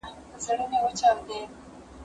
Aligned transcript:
دا 0.03 0.07
لاس 0.31 0.45
له 0.57 0.63
هغه 0.71 0.89
پاک 0.99 1.17
دی!؟ 1.27 1.39